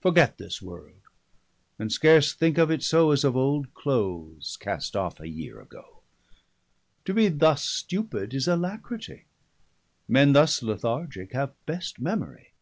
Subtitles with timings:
[0.00, 1.00] 60 Forget this world,
[1.78, 6.02] and scarce thinke of it so, As of old clothes, cast off a yeare agoe.
[7.06, 9.22] To be thus stupid is Alacritie;
[10.06, 12.52] Men thus Lethargique have best Memory.